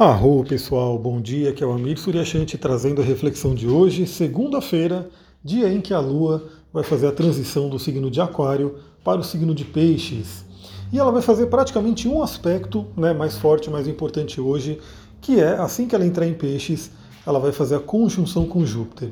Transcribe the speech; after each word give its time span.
Arro 0.00 0.42
pessoal, 0.46 0.98
bom 0.98 1.20
dia, 1.20 1.50
aqui 1.50 1.62
é 1.62 1.66
o 1.66 1.72
Amir 1.72 1.98
Suryashanti 1.98 2.56
trazendo 2.56 3.02
a 3.02 3.04
reflexão 3.04 3.54
de 3.54 3.68
hoje, 3.68 4.06
segunda-feira, 4.06 5.10
dia 5.44 5.70
em 5.70 5.78
que 5.78 5.92
a 5.92 6.00
Lua 6.00 6.48
vai 6.72 6.82
fazer 6.82 7.06
a 7.06 7.12
transição 7.12 7.68
do 7.68 7.78
signo 7.78 8.10
de 8.10 8.18
Aquário 8.18 8.76
para 9.04 9.20
o 9.20 9.22
signo 9.22 9.54
de 9.54 9.62
Peixes. 9.62 10.42
E 10.90 10.98
ela 10.98 11.12
vai 11.12 11.20
fazer 11.20 11.48
praticamente 11.48 12.08
um 12.08 12.22
aspecto 12.22 12.86
né, 12.96 13.12
mais 13.12 13.36
forte, 13.36 13.68
mais 13.68 13.86
importante 13.86 14.40
hoje, 14.40 14.80
que 15.20 15.38
é 15.38 15.58
assim 15.58 15.86
que 15.86 15.94
ela 15.94 16.06
entrar 16.06 16.26
em 16.26 16.32
Peixes, 16.32 16.90
ela 17.26 17.38
vai 17.38 17.52
fazer 17.52 17.74
a 17.74 17.80
conjunção 17.80 18.46
com 18.46 18.64
Júpiter. 18.64 19.10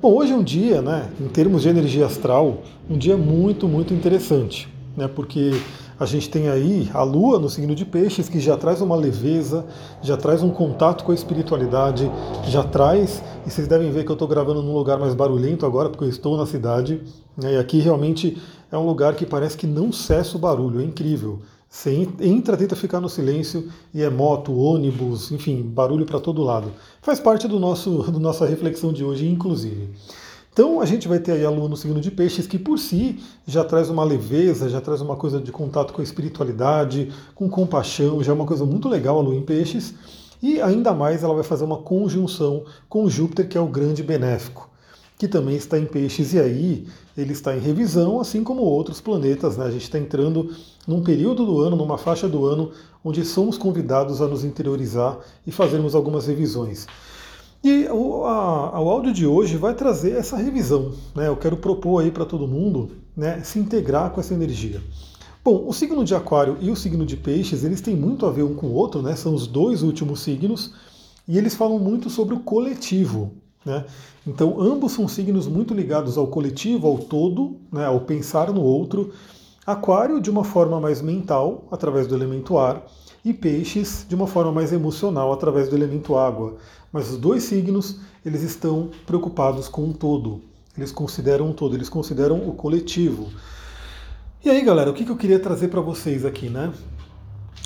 Bom, 0.00 0.14
hoje 0.14 0.32
é 0.32 0.36
um 0.36 0.44
dia, 0.44 0.80
né, 0.80 1.10
em 1.20 1.26
termos 1.26 1.62
de 1.62 1.68
energia 1.68 2.06
astral, 2.06 2.62
um 2.88 2.96
dia 2.96 3.16
muito, 3.16 3.66
muito 3.66 3.92
interessante, 3.92 4.68
né, 4.96 5.08
porque 5.08 5.60
a 5.98 6.06
gente 6.06 6.30
tem 6.30 6.48
aí 6.48 6.88
a 6.94 7.02
Lua 7.02 7.38
no 7.38 7.48
signo 7.48 7.74
de 7.74 7.84
Peixes, 7.84 8.28
que 8.28 8.38
já 8.38 8.56
traz 8.56 8.80
uma 8.80 8.94
leveza, 8.94 9.66
já 10.00 10.16
traz 10.16 10.42
um 10.42 10.50
contato 10.50 11.02
com 11.04 11.10
a 11.10 11.14
espiritualidade, 11.14 12.10
já 12.44 12.62
traz, 12.62 13.22
e 13.46 13.50
vocês 13.50 13.66
devem 13.66 13.90
ver 13.90 14.04
que 14.04 14.10
eu 14.10 14.14
estou 14.14 14.28
gravando 14.28 14.62
num 14.62 14.74
lugar 14.74 14.98
mais 14.98 15.14
barulhento 15.14 15.66
agora, 15.66 15.88
porque 15.88 16.04
eu 16.04 16.08
estou 16.08 16.36
na 16.36 16.46
cidade, 16.46 17.02
né, 17.36 17.54
e 17.54 17.56
aqui 17.56 17.80
realmente 17.80 18.40
é 18.70 18.78
um 18.78 18.86
lugar 18.86 19.14
que 19.16 19.26
parece 19.26 19.56
que 19.56 19.66
não 19.66 19.92
cessa 19.92 20.36
o 20.36 20.40
barulho, 20.40 20.80
é 20.80 20.84
incrível. 20.84 21.40
Você 21.70 22.08
entra, 22.20 22.56
tenta 22.56 22.74
ficar 22.74 22.98
no 22.98 23.10
silêncio 23.10 23.68
e 23.92 24.02
é 24.02 24.08
moto, 24.08 24.56
ônibus, 24.56 25.30
enfim, 25.30 25.62
barulho 25.62 26.06
para 26.06 26.18
todo 26.18 26.42
lado. 26.42 26.72
Faz 27.02 27.20
parte 27.20 27.46
do 27.46 27.58
nosso, 27.58 28.04
do 28.10 28.18
nossa 28.18 28.46
reflexão 28.46 28.92
de 28.92 29.04
hoje, 29.04 29.28
inclusive. 29.28 29.90
Então 30.58 30.80
a 30.80 30.84
gente 30.84 31.06
vai 31.06 31.20
ter 31.20 31.30
aí 31.30 31.44
a 31.44 31.50
Lua 31.50 31.68
no 31.68 31.76
signo 31.76 32.00
de 32.00 32.10
Peixes, 32.10 32.44
que 32.44 32.58
por 32.58 32.80
si 32.80 33.20
já 33.46 33.62
traz 33.62 33.88
uma 33.90 34.02
leveza, 34.02 34.68
já 34.68 34.80
traz 34.80 35.00
uma 35.00 35.14
coisa 35.14 35.38
de 35.38 35.52
contato 35.52 35.92
com 35.92 36.00
a 36.00 36.04
espiritualidade, 36.04 37.12
com 37.32 37.48
compaixão, 37.48 38.20
já 38.24 38.32
é 38.32 38.34
uma 38.34 38.44
coisa 38.44 38.66
muito 38.66 38.88
legal 38.88 39.20
a 39.20 39.22
Lua 39.22 39.36
em 39.36 39.42
Peixes. 39.42 39.94
E 40.42 40.60
ainda 40.60 40.92
mais 40.92 41.22
ela 41.22 41.32
vai 41.32 41.44
fazer 41.44 41.62
uma 41.62 41.76
conjunção 41.76 42.64
com 42.88 43.08
Júpiter, 43.08 43.46
que 43.48 43.56
é 43.56 43.60
o 43.60 43.68
grande 43.68 44.02
benéfico, 44.02 44.68
que 45.16 45.28
também 45.28 45.54
está 45.54 45.78
em 45.78 45.86
Peixes, 45.86 46.32
e 46.32 46.40
aí 46.40 46.88
ele 47.16 47.34
está 47.34 47.56
em 47.56 47.60
revisão, 47.60 48.20
assim 48.20 48.42
como 48.42 48.62
outros 48.62 49.00
planetas. 49.00 49.56
Né? 49.56 49.64
A 49.64 49.70
gente 49.70 49.82
está 49.82 49.96
entrando 49.96 50.52
num 50.88 51.04
período 51.04 51.46
do 51.46 51.60
ano, 51.60 51.76
numa 51.76 51.98
faixa 51.98 52.28
do 52.28 52.44
ano, 52.44 52.72
onde 53.04 53.24
somos 53.24 53.56
convidados 53.56 54.20
a 54.20 54.26
nos 54.26 54.42
interiorizar 54.42 55.20
e 55.46 55.52
fazermos 55.52 55.94
algumas 55.94 56.26
revisões. 56.26 56.84
E 57.62 57.86
o, 57.88 58.24
a, 58.24 58.80
o 58.80 58.88
áudio 58.88 59.12
de 59.12 59.26
hoje 59.26 59.56
vai 59.56 59.74
trazer 59.74 60.12
essa 60.12 60.36
revisão. 60.36 60.92
Né? 61.14 61.28
Eu 61.28 61.36
quero 61.36 61.56
propor 61.56 62.02
aí 62.02 62.10
para 62.10 62.24
todo 62.24 62.46
mundo 62.46 62.90
né, 63.16 63.42
se 63.42 63.58
integrar 63.58 64.10
com 64.10 64.20
essa 64.20 64.34
energia. 64.34 64.80
Bom, 65.44 65.64
o 65.66 65.72
signo 65.72 66.04
de 66.04 66.14
Aquário 66.14 66.56
e 66.60 66.70
o 66.70 66.76
signo 66.76 67.06
de 67.06 67.16
Peixes, 67.16 67.64
eles 67.64 67.80
têm 67.80 67.96
muito 67.96 68.26
a 68.26 68.30
ver 68.30 68.42
um 68.42 68.54
com 68.54 68.66
o 68.66 68.74
outro, 68.74 69.00
né? 69.00 69.16
São 69.16 69.34
os 69.34 69.46
dois 69.46 69.82
últimos 69.82 70.20
signos 70.20 70.74
e 71.26 71.38
eles 71.38 71.54
falam 71.54 71.78
muito 71.78 72.10
sobre 72.10 72.34
o 72.34 72.40
coletivo, 72.40 73.32
né? 73.64 73.84
Então, 74.26 74.60
ambos 74.60 74.92
são 74.92 75.08
signos 75.08 75.46
muito 75.46 75.72
ligados 75.72 76.18
ao 76.18 76.26
coletivo, 76.26 76.86
ao 76.86 76.98
todo, 76.98 77.56
né, 77.72 77.86
ao 77.86 78.00
pensar 78.00 78.52
no 78.52 78.60
outro. 78.60 79.10
Aquário 79.66 80.20
de 80.20 80.30
uma 80.30 80.44
forma 80.44 80.78
mais 80.78 81.00
mental, 81.00 81.66
através 81.70 82.06
do 82.06 82.14
elemento 82.14 82.58
ar, 82.58 82.84
e 83.30 83.34
Peixes 83.34 84.06
de 84.08 84.14
uma 84.14 84.26
forma 84.26 84.52
mais 84.52 84.72
emocional, 84.72 85.32
através 85.32 85.68
do 85.68 85.76
elemento 85.76 86.16
água. 86.16 86.56
Mas 86.92 87.10
os 87.10 87.16
dois 87.16 87.42
signos, 87.42 88.00
eles 88.24 88.42
estão 88.42 88.90
preocupados 89.06 89.68
com 89.68 89.88
o 89.88 89.92
todo. 89.92 90.40
Eles 90.76 90.92
consideram 90.92 91.50
o 91.50 91.54
todo, 91.54 91.74
eles 91.74 91.88
consideram 91.88 92.48
o 92.48 92.52
coletivo. 92.52 93.28
E 94.44 94.48
aí, 94.48 94.62
galera, 94.62 94.90
o 94.90 94.94
que 94.94 95.08
eu 95.08 95.16
queria 95.16 95.38
trazer 95.38 95.68
para 95.68 95.80
vocês 95.80 96.24
aqui, 96.24 96.48
né? 96.48 96.72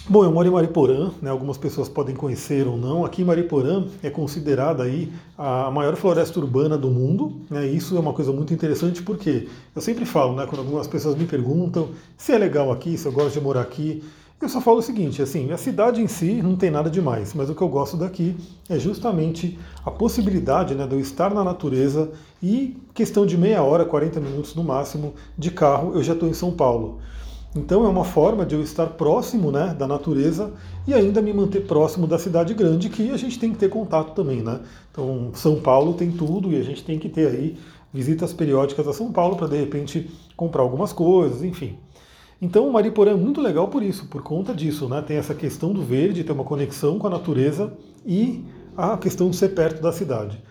Bom, 0.09 0.25
eu 0.25 0.33
moro 0.33 0.49
em 0.49 0.51
Mariporã, 0.51 1.13
né? 1.23 1.31
algumas 1.31 1.57
pessoas 1.57 1.89
podem 1.89 2.13
conhecer 2.13 2.67
ou 2.67 2.77
não. 2.77 3.05
Aqui 3.05 3.23
em 3.23 3.25
Mariporã 3.25 3.87
é 4.03 4.11
considerada 4.11 4.83
aí 4.83 5.13
a 5.39 5.71
maior 5.71 5.95
floresta 5.95 6.41
urbana 6.41 6.77
do 6.77 6.91
mundo. 6.91 7.41
Né? 7.49 7.69
Isso 7.69 7.97
é 7.97 8.01
uma 8.01 8.13
coisa 8.13 8.33
muito 8.33 8.53
interessante 8.53 9.01
porque 9.01 9.47
eu 9.77 9.81
sempre 9.81 10.05
falo, 10.05 10.35
né, 10.35 10.45
quando 10.45 10.59
algumas 10.59 10.89
pessoas 10.89 11.15
me 11.15 11.25
perguntam 11.25 11.91
se 12.17 12.33
é 12.33 12.39
legal 12.39 12.73
aqui, 12.73 12.99
se 12.99 13.07
eu 13.07 13.13
gosto 13.13 13.35
de 13.35 13.41
morar 13.41 13.61
aqui. 13.61 14.03
Eu 14.43 14.49
só 14.49 14.61
falo 14.61 14.79
o 14.79 14.83
seguinte, 14.83 15.23
assim, 15.23 15.53
a 15.53 15.57
cidade 15.57 16.03
em 16.03 16.09
si 16.09 16.43
não 16.43 16.57
tem 16.57 16.69
nada 16.69 16.91
demais, 16.91 17.33
mas 17.33 17.49
o 17.49 17.55
que 17.55 17.63
eu 17.63 17.69
gosto 17.69 17.97
daqui 17.97 18.35
é 18.69 18.77
justamente 18.77 19.57
a 19.85 19.91
possibilidade 19.91 20.75
né, 20.75 20.85
de 20.85 20.97
eu 20.97 20.99
estar 20.99 21.33
na 21.33 21.45
natureza 21.45 22.11
e 22.43 22.77
questão 22.93 23.25
de 23.25 23.39
meia 23.39 23.63
hora, 23.63 23.85
40 23.85 24.19
minutos 24.19 24.57
no 24.57 24.65
máximo 24.65 25.15
de 25.39 25.53
carro, 25.53 25.93
eu 25.95 26.03
já 26.03 26.15
estou 26.15 26.29
em 26.29 26.33
São 26.33 26.51
Paulo. 26.51 26.99
Então 27.55 27.85
é 27.85 27.89
uma 27.89 28.03
forma 28.03 28.45
de 28.45 28.57
eu 28.57 28.63
estar 28.63 28.89
próximo 28.89 29.53
né, 29.53 29.77
da 29.79 29.87
natureza 29.87 30.53
e 30.89 30.93
ainda 30.93 31.23
me 31.23 31.33
manter 31.33 31.61
próximo 31.61 32.09
da 32.09 32.19
cidade 32.19 32.53
grande, 32.53 32.89
que 32.89 33.13
a 33.13 33.17
gente 33.17 33.39
tem 33.39 33.53
que 33.53 33.59
ter 33.59 33.69
contato 33.69 34.13
também. 34.13 34.43
Né? 34.43 34.59
Então 34.91 35.31
São 35.35 35.61
Paulo 35.61 35.95
tem 35.95 36.11
tudo 36.11 36.53
e 36.53 36.57
a 36.57 36.65
gente 36.65 36.83
tem 36.83 36.99
que 36.99 37.09
ter 37.09 37.29
aí 37.29 37.57
visitas 37.95 38.33
periódicas 38.33 38.89
a 38.89 38.93
São 38.93 39.13
Paulo 39.13 39.37
para 39.37 39.47
de 39.47 39.57
repente 39.57 40.11
comprar 40.37 40.63
algumas 40.63 40.93
coisas, 40.93 41.45
enfim. 41.45 41.79
Então 42.43 42.67
o 42.69 42.73
Mariporã 42.73 43.13
é 43.13 43.15
muito 43.15 43.41
legal 43.41 43.69
por 43.69 43.85
isso, 43.85 44.07
por 44.07 44.21
conta 44.21 44.53
disso, 44.53 44.89
né? 44.89 45.01
Tem 45.01 45.17
essa 45.17 45.33
questão 45.33 45.73
do 45.73 45.81
verde, 45.81 46.25
ter 46.25 46.33
uma 46.33 46.43
conexão 46.43 46.99
com 46.99 47.07
a 47.07 47.11
natureza 47.11 47.73
e 48.05 48.45
a 48.77 48.97
questão 48.97 49.31
de 49.31 49.37
ser 49.37 49.51
perto 49.51 49.81
da 49.81 49.93
cidade. 49.93 50.43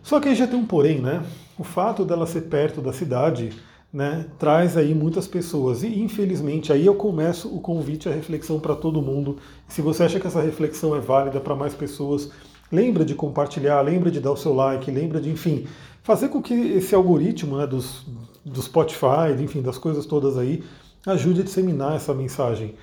Só 0.00 0.20
que 0.20 0.28
aí 0.28 0.36
já 0.36 0.46
tem 0.46 0.56
um 0.56 0.64
porém, 0.64 1.00
né? 1.00 1.24
O 1.58 1.64
fato 1.64 2.04
dela 2.04 2.24
ser 2.24 2.42
perto 2.42 2.80
da 2.80 2.92
cidade, 2.92 3.50
né, 3.92 4.26
traz 4.38 4.76
aí 4.76 4.94
muitas 4.94 5.26
pessoas. 5.26 5.82
E 5.82 6.00
infelizmente 6.00 6.72
aí 6.72 6.86
eu 6.86 6.94
começo 6.94 7.52
o 7.52 7.60
convite 7.60 8.08
à 8.08 8.12
reflexão 8.12 8.60
para 8.60 8.76
todo 8.76 9.02
mundo. 9.02 9.38
Se 9.66 9.82
você 9.82 10.04
acha 10.04 10.20
que 10.20 10.28
essa 10.28 10.40
reflexão 10.40 10.94
é 10.94 11.00
válida 11.00 11.40
para 11.40 11.56
mais 11.56 11.74
pessoas, 11.74 12.30
lembra 12.70 13.04
de 13.04 13.16
compartilhar, 13.16 13.80
lembra 13.80 14.08
de 14.08 14.20
dar 14.20 14.30
o 14.30 14.36
seu 14.36 14.54
like, 14.54 14.88
lembra 14.88 15.20
de, 15.20 15.28
enfim, 15.28 15.66
fazer 16.04 16.28
com 16.28 16.40
que 16.40 16.54
esse 16.54 16.94
algoritmo 16.94 17.56
né, 17.56 17.66
dos, 17.66 18.06
do 18.44 18.62
Spotify, 18.62 19.34
enfim, 19.40 19.60
das 19.60 19.78
coisas 19.78 20.06
todas 20.06 20.38
aí, 20.38 20.62
ajude 21.06 21.40
a 21.40 21.44
disseminar 21.44 21.94
essa 21.94 22.14
mensagem. 22.14 22.74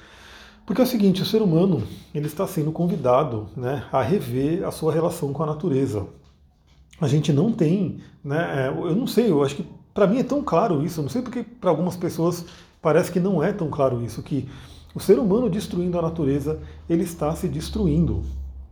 Porque 0.66 0.81
é 0.81 0.83
o 0.83 0.88
seguinte, 0.88 1.22
o 1.22 1.25
ser 1.25 1.41
humano 1.41 1.83
ele 2.13 2.28
está 2.28 2.45
sendo 2.45 2.72
convidado 2.72 3.47
né, 3.55 3.85
a 3.91 4.01
rever 4.01 4.67
a 4.67 4.72
sua 4.72 4.91
relação 4.91 5.31
com 5.31 5.44
a 5.44 5.45
natureza. 5.45 6.05
A 7.00 7.07
gente 7.07 7.31
não 7.31 7.51
tem, 7.51 8.01
né, 8.23 8.66
é, 8.66 8.67
eu 8.67 8.95
não 8.95 9.07
sei, 9.07 9.31
eu 9.31 9.44
acho 9.44 9.55
que 9.55 9.66
para 9.94 10.07
mim 10.07 10.19
é 10.19 10.23
tão 10.23 10.44
claro 10.44 10.83
isso, 10.83 11.00
eu 11.00 11.03
não 11.03 11.09
sei 11.09 11.22
porque 11.22 11.44
para 11.44 11.69
algumas 11.69 11.95
pessoas 11.95 12.45
parece 12.81 13.11
que 13.11 13.19
não 13.19 13.41
é 13.41 13.53
tão 13.53 13.69
claro 13.69 14.03
isso, 14.03 14.22
que 14.22 14.47
o 14.94 14.99
ser 14.99 15.19
humano 15.19 15.49
destruindo 15.49 15.97
a 15.97 16.01
natureza, 16.01 16.59
ele 16.89 17.03
está 17.03 17.34
se 17.35 17.47
destruindo 17.47 18.23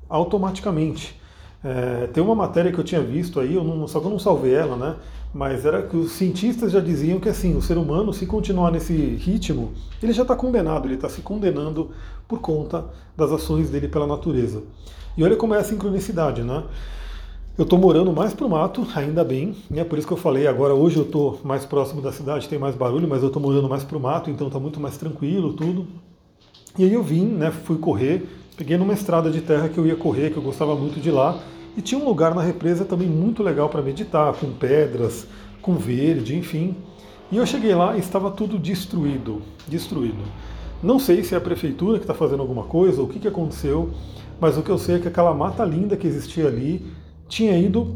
automaticamente. 0.09 1.19
É, 1.63 2.07
tem 2.07 2.23
uma 2.23 2.35
matéria 2.35 2.71
que 2.71 2.79
eu 2.79 2.83
tinha 2.83 3.01
visto 3.01 3.39
aí, 3.39 3.55
eu 3.55 3.63
não, 3.63 3.87
só 3.87 3.99
que 3.99 4.05
eu 4.05 4.11
não 4.11 4.19
salvei 4.19 4.53
ela, 4.53 4.75
né? 4.75 4.95
Mas 5.35 5.65
era 5.65 5.81
que 5.83 5.97
os 5.97 6.13
cientistas 6.13 6.71
já 6.71 6.79
diziam 6.79 7.19
que 7.19 7.27
assim, 7.27 7.57
o 7.57 7.61
ser 7.61 7.77
humano, 7.77 8.13
se 8.13 8.25
continuar 8.25 8.71
nesse 8.71 8.93
ritmo, 8.93 9.73
ele 10.01 10.13
já 10.13 10.21
está 10.21 10.33
condenado, 10.33 10.87
ele 10.87 10.95
está 10.95 11.09
se 11.09 11.19
condenando 11.19 11.91
por 12.25 12.39
conta 12.39 12.85
das 13.17 13.33
ações 13.33 13.69
dele 13.69 13.89
pela 13.89 14.07
natureza. 14.07 14.63
E 15.17 15.25
olha 15.25 15.35
como 15.35 15.53
é 15.53 15.57
a 15.57 15.63
sincronicidade, 15.65 16.41
né? 16.41 16.63
Eu 17.57 17.63
estou 17.63 17.77
morando 17.77 18.13
mais 18.13 18.33
para 18.33 18.45
o 18.45 18.49
mato, 18.49 18.87
ainda 18.95 19.25
bem, 19.25 19.53
né? 19.69 19.83
Por 19.83 19.97
isso 19.97 20.07
que 20.07 20.13
eu 20.13 20.17
falei, 20.17 20.47
agora 20.47 20.73
hoje 20.73 20.95
eu 20.95 21.03
estou 21.03 21.37
mais 21.43 21.65
próximo 21.65 22.01
da 22.01 22.13
cidade, 22.13 22.47
tem 22.47 22.57
mais 22.57 22.73
barulho, 22.73 23.05
mas 23.05 23.21
eu 23.21 23.27
estou 23.27 23.41
morando 23.41 23.67
mais 23.67 23.83
para 23.83 23.97
o 23.97 23.99
mato, 23.99 24.29
então 24.29 24.47
está 24.47 24.57
muito 24.57 24.79
mais 24.79 24.95
tranquilo, 24.95 25.51
tudo. 25.51 25.85
E 26.79 26.85
aí 26.85 26.93
eu 26.93 27.03
vim, 27.03 27.25
né? 27.25 27.51
Fui 27.51 27.77
correr, 27.77 28.25
peguei 28.55 28.77
numa 28.77 28.93
estrada 28.93 29.29
de 29.29 29.41
terra 29.41 29.67
que 29.67 29.77
eu 29.77 29.85
ia 29.85 29.97
correr, 29.97 30.31
que 30.31 30.37
eu 30.37 30.43
gostava 30.43 30.77
muito 30.77 30.97
de 31.01 31.11
lá. 31.11 31.37
E 31.77 31.81
tinha 31.81 31.99
um 31.99 32.05
lugar 32.05 32.33
na 32.33 32.41
represa 32.41 32.85
também 32.85 33.07
muito 33.07 33.43
legal 33.43 33.69
para 33.69 33.81
meditar, 33.81 34.33
com 34.33 34.51
pedras, 34.51 35.27
com 35.61 35.75
verde, 35.75 36.35
enfim. 36.35 36.75
E 37.31 37.37
eu 37.37 37.45
cheguei 37.45 37.75
lá 37.75 37.95
e 37.95 37.99
estava 37.99 38.31
tudo 38.31 38.57
destruído, 38.57 39.41
destruído. 39.67 40.23
Não 40.81 40.99
sei 40.99 41.23
se 41.23 41.33
é 41.33 41.37
a 41.37 41.41
prefeitura 41.41 41.97
que 41.97 42.03
está 42.03 42.13
fazendo 42.13 42.41
alguma 42.41 42.63
coisa 42.63 43.01
ou 43.01 43.07
o 43.07 43.09
que, 43.09 43.19
que 43.19 43.27
aconteceu, 43.27 43.89
mas 44.39 44.57
o 44.57 44.61
que 44.61 44.69
eu 44.69 44.77
sei 44.77 44.95
é 44.95 44.99
que 44.99 45.07
aquela 45.07 45.33
mata 45.33 45.65
linda 45.65 45.97
que 45.97 46.05
existia 46.05 46.47
ali 46.47 46.85
tinha 47.27 47.57
ido 47.57 47.95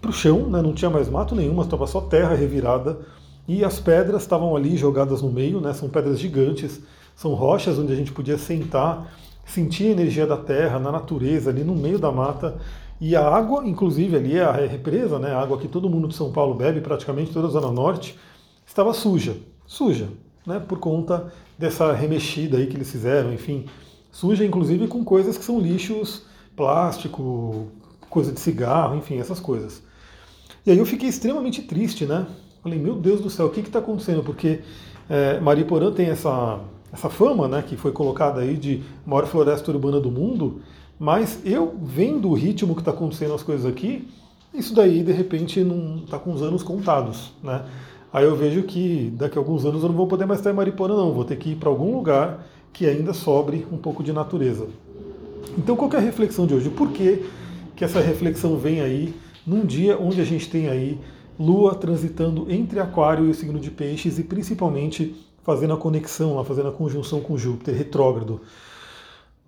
para 0.00 0.10
o 0.10 0.12
chão, 0.12 0.48
né? 0.48 0.62
não 0.62 0.72
tinha 0.72 0.90
mais 0.90 1.08
mato 1.08 1.34
nenhum, 1.34 1.60
estava 1.60 1.86
só 1.86 2.00
terra 2.00 2.34
revirada 2.34 2.98
e 3.46 3.64
as 3.64 3.80
pedras 3.80 4.22
estavam 4.22 4.54
ali 4.54 4.76
jogadas 4.76 5.22
no 5.22 5.30
meio, 5.30 5.60
né? 5.60 5.72
são 5.72 5.88
pedras 5.88 6.20
gigantes, 6.20 6.80
são 7.16 7.34
rochas 7.34 7.78
onde 7.78 7.92
a 7.92 7.96
gente 7.96 8.12
podia 8.12 8.38
sentar, 8.38 9.12
sentir 9.44 9.88
a 9.88 9.90
energia 9.90 10.26
da 10.26 10.36
terra, 10.36 10.78
na 10.78 10.92
natureza, 10.92 11.50
ali 11.50 11.64
no 11.64 11.74
meio 11.74 11.98
da 11.98 12.12
mata. 12.12 12.58
E 13.00 13.14
a 13.14 13.26
água, 13.28 13.66
inclusive 13.66 14.16
ali 14.16 14.36
é 14.36 14.42
a 14.42 14.52
represa, 14.52 15.18
né, 15.18 15.30
a 15.30 15.40
água 15.40 15.58
que 15.58 15.68
todo 15.68 15.88
mundo 15.88 16.08
de 16.08 16.14
São 16.14 16.32
Paulo 16.32 16.54
bebe, 16.54 16.80
praticamente 16.80 17.32
toda 17.32 17.46
a 17.46 17.50
Zona 17.50 17.70
Norte, 17.70 18.18
estava 18.66 18.92
suja. 18.92 19.36
Suja, 19.66 20.08
né, 20.46 20.58
por 20.58 20.78
conta 20.78 21.32
dessa 21.56 21.92
remexida 21.92 22.56
aí 22.56 22.66
que 22.66 22.76
eles 22.76 22.90
fizeram, 22.90 23.32
enfim. 23.32 23.66
Suja, 24.10 24.44
inclusive, 24.44 24.88
com 24.88 25.04
coisas 25.04 25.38
que 25.38 25.44
são 25.44 25.60
lixos, 25.60 26.24
plástico, 26.56 27.68
coisa 28.10 28.32
de 28.32 28.40
cigarro, 28.40 28.96
enfim, 28.96 29.18
essas 29.18 29.38
coisas. 29.38 29.82
E 30.66 30.70
aí 30.72 30.78
eu 30.78 30.86
fiquei 30.86 31.08
extremamente 31.08 31.62
triste, 31.62 32.04
né? 32.04 32.26
Falei, 32.62 32.78
meu 32.78 32.96
Deus 32.96 33.20
do 33.20 33.30
céu, 33.30 33.46
o 33.46 33.50
que 33.50 33.60
está 33.60 33.78
acontecendo? 33.78 34.24
Porque 34.24 34.60
é, 35.08 35.38
Mariporã 35.38 35.92
tem 35.92 36.06
essa, 36.08 36.58
essa 36.92 37.08
fama, 37.08 37.46
né, 37.46 37.62
que 37.62 37.76
foi 37.76 37.92
colocada 37.92 38.40
aí 38.40 38.56
de 38.56 38.82
maior 39.06 39.26
floresta 39.26 39.70
urbana 39.70 40.00
do 40.00 40.10
mundo, 40.10 40.60
Mas 40.98 41.40
eu 41.44 41.74
vendo 41.82 42.28
o 42.28 42.34
ritmo 42.34 42.74
que 42.74 42.80
está 42.80 42.90
acontecendo 42.90 43.34
as 43.34 43.42
coisas 43.42 43.64
aqui, 43.64 44.08
isso 44.52 44.74
daí 44.74 45.02
de 45.02 45.12
repente 45.12 45.62
não 45.62 45.98
está 46.04 46.18
com 46.18 46.32
os 46.32 46.42
anos 46.42 46.62
contados, 46.62 47.32
né? 47.42 47.64
Aí 48.12 48.24
eu 48.24 48.34
vejo 48.34 48.62
que 48.62 49.12
daqui 49.16 49.36
a 49.36 49.40
alguns 49.40 49.64
anos 49.64 49.82
eu 49.82 49.88
não 49.88 49.96
vou 49.96 50.06
poder 50.06 50.24
mais 50.24 50.40
estar 50.40 50.50
em 50.50 50.54
Mariporã, 50.54 50.96
não. 50.96 51.12
Vou 51.12 51.24
ter 51.24 51.36
que 51.36 51.50
ir 51.50 51.56
para 51.56 51.68
algum 51.68 51.94
lugar 51.94 52.46
que 52.72 52.86
ainda 52.86 53.12
sobre 53.12 53.66
um 53.70 53.76
pouco 53.76 54.02
de 54.02 54.12
natureza. 54.12 54.66
Então, 55.56 55.76
qual 55.76 55.92
é 55.92 55.96
a 55.96 56.00
reflexão 56.00 56.46
de 56.46 56.54
hoje? 56.54 56.70
Por 56.70 56.90
que, 56.90 57.24
que 57.76 57.84
essa 57.84 58.00
reflexão 58.00 58.56
vem 58.56 58.80
aí 58.80 59.14
num 59.46 59.64
dia 59.64 59.98
onde 59.98 60.20
a 60.20 60.24
gente 60.24 60.48
tem 60.48 60.68
aí 60.68 60.98
Lua 61.38 61.74
transitando 61.74 62.50
entre 62.50 62.80
Aquário 62.80 63.26
e 63.26 63.30
o 63.30 63.34
signo 63.34 63.60
de 63.60 63.70
Peixes 63.70 64.18
e 64.18 64.24
principalmente 64.24 65.14
fazendo 65.42 65.74
a 65.74 65.76
conexão, 65.76 66.42
fazendo 66.44 66.68
a 66.68 66.72
conjunção 66.72 67.20
com 67.20 67.36
Júpiter 67.36 67.74
retrógrado? 67.74 68.40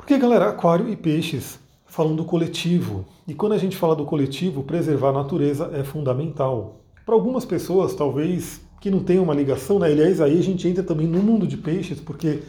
Porque, 0.00 0.16
galera, 0.16 0.48
Aquário 0.48 0.88
e 0.88 0.96
Peixes 0.96 1.60
falam 1.86 2.16
do 2.16 2.24
coletivo. 2.24 3.04
E 3.28 3.34
quando 3.34 3.52
a 3.52 3.58
gente 3.58 3.76
fala 3.76 3.94
do 3.94 4.06
coletivo, 4.06 4.62
preservar 4.62 5.10
a 5.10 5.12
natureza 5.12 5.70
é 5.74 5.84
fundamental. 5.84 6.80
Para 7.04 7.14
algumas 7.14 7.44
pessoas, 7.44 7.94
talvez, 7.94 8.62
que 8.80 8.90
não 8.90 9.00
tenham 9.04 9.22
uma 9.22 9.34
ligação, 9.34 9.78
né? 9.78 9.88
aliás, 9.88 10.20
aí 10.20 10.38
a 10.38 10.42
gente 10.42 10.66
entra 10.66 10.82
também 10.82 11.06
no 11.06 11.22
mundo 11.22 11.46
de 11.46 11.58
peixes, 11.58 12.00
porque 12.00 12.42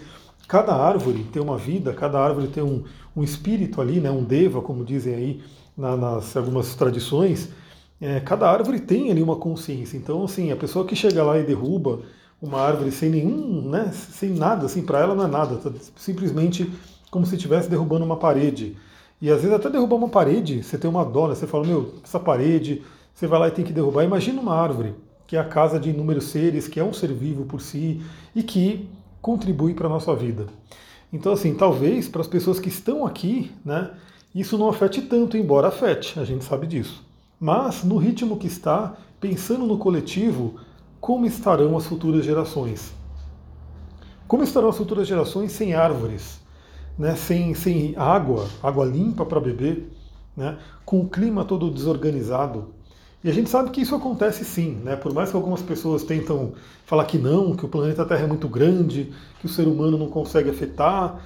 cada 0.48 0.74
árvore 0.74 1.26
tem 1.26 1.42
uma 1.42 1.58
vida, 1.58 1.94
cada 1.94 2.20
árvore 2.20 2.48
tem 2.48 2.64
um, 2.64 2.86
um 3.16 3.22
espírito 3.22 3.82
ali, 3.82 4.00
né? 4.00 4.10
um 4.10 4.24
deva, 4.24 4.62
como 4.62 4.86
dizem 4.86 5.14
aí 5.14 5.44
na, 5.78 5.98
nas 5.98 6.36
algumas 6.38 6.74
tradições. 6.74 7.50
É, 8.00 8.22
cada 8.22 8.50
árvore 8.50 8.80
tem 8.80 9.12
ali 9.12 9.22
uma 9.22 9.36
consciência. 9.36 9.98
Então, 9.98 10.24
assim, 10.24 10.54
a 10.54 10.56
pessoa 10.56 10.86
que 10.86 10.96
chega 10.96 11.22
lá 11.22 11.38
e 11.38 11.44
derruba 11.44 12.00
uma 12.42 12.62
árvore 12.62 12.92
sem 12.92 13.10
nenhum, 13.10 13.70
né, 13.70 13.92
sem 13.94 14.30
nada, 14.30 14.66
assim, 14.66 14.82
para 14.82 15.00
ela 15.00 15.14
não 15.14 15.26
é 15.26 15.28
nada, 15.28 15.58
tá 15.58 15.70
simplesmente 15.96 16.72
como 17.12 17.26
se 17.26 17.36
estivesse 17.36 17.70
derrubando 17.70 18.06
uma 18.06 18.16
parede. 18.16 18.78
E 19.22 19.30
às 19.30 19.42
vezes 19.42 19.54
até 19.54 19.70
derrubar 19.70 19.98
uma 19.98 20.10
parede, 20.10 20.64
você 20.64 20.78
tem 20.78 20.90
uma 20.90 21.06
dó, 21.06 21.28
né? 21.28 21.36
Você 21.36 21.46
fala, 21.46 21.68
meu, 21.68 21.96
essa 22.04 22.20
parede, 22.20 22.82
você 23.14 23.28
vai 23.28 23.40
lá 23.40 23.48
e 23.50 23.52
tem 23.52 23.64
que 23.64 23.74
derrubar. 23.74 24.04
Imagina 24.04 24.42
uma 24.42 24.56
árvore, 24.56 24.96
que 25.28 25.36
é 25.36 25.40
a 25.40 25.44
casa 25.44 25.80
de 25.80 25.92
inúmeros 25.92 26.24
seres, 26.26 26.68
que 26.68 26.80
é 26.80 26.84
um 26.84 26.94
ser 26.94 27.14
vivo 27.14 27.46
por 27.46 27.62
si 27.62 28.02
e 28.34 28.42
que 28.42 28.90
contribui 29.22 29.76
para 29.76 29.86
a 29.86 29.90
nossa 29.90 30.16
vida. 30.16 30.48
Então, 31.14 31.34
assim, 31.34 31.54
talvez 31.54 32.08
para 32.08 32.22
as 32.22 32.28
pessoas 32.28 32.60
que 32.60 32.70
estão 32.70 33.06
aqui, 33.06 33.52
né, 33.64 33.92
isso 34.34 34.58
não 34.58 34.70
afete 34.70 35.02
tanto, 35.02 35.38
embora 35.38 35.68
afete, 35.68 36.20
a 36.20 36.24
gente 36.24 36.44
sabe 36.46 36.66
disso. 36.66 37.06
Mas, 37.40 37.84
no 37.84 37.98
ritmo 37.98 38.38
que 38.38 38.48
está, 38.48 38.96
pensando 39.20 39.66
no 39.68 39.78
coletivo, 39.78 40.56
como 41.00 41.26
estarão 41.26 41.78
as 41.78 41.86
futuras 41.86 42.26
gerações? 42.26 42.94
Como 44.28 44.44
estarão 44.44 44.70
as 44.70 44.78
futuras 44.78 45.08
gerações 45.08 45.52
sem 45.52 45.74
árvores, 45.74 46.41
né, 46.98 47.16
sem, 47.16 47.54
sem 47.54 47.96
água, 47.98 48.48
água 48.62 48.86
limpa 48.86 49.26
para 49.26 49.40
beber, 49.40 49.92
né, 50.36 50.58
com 50.86 51.02
o 51.02 51.10
clima 51.10 51.46
todo 51.46 51.72
desorganizado? 51.72 52.74
E 53.24 53.30
a 53.30 53.34
gente 53.34 53.50
sabe 53.50 53.70
que 53.70 53.82
isso 53.82 53.94
acontece 53.94 54.44
sim, 54.44 54.80
né? 54.84 54.96
Por 54.96 55.14
mais 55.14 55.30
que 55.30 55.36
algumas 55.36 55.62
pessoas 55.62 56.04
tentam 56.04 56.54
falar 56.88 57.06
que 57.06 57.20
não, 57.20 57.56
que 57.56 57.64
o 57.64 57.70
planeta 57.70 58.04
Terra 58.04 58.24
é 58.24 58.28
muito 58.28 58.48
grande, 58.48 59.12
que 59.40 59.46
o 59.46 59.50
ser 59.50 59.68
humano 59.68 59.96
não 59.96 60.08
consegue 60.08 60.50
afetar. 60.50 61.24